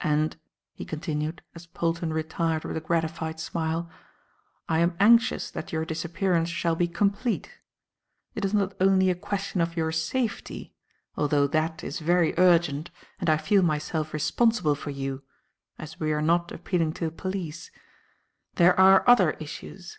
[0.00, 0.38] And,"
[0.72, 3.90] he continued, as Polton retired with a gratified smile,
[4.66, 7.58] "I am anxious that your disappearance shall be complete.
[8.34, 10.72] It is not only a question of your safety
[11.18, 15.22] although that is very urgent, and I feel myself responsible for you,
[15.78, 17.70] as we are not appealing to the police.
[18.54, 19.98] There are other issues.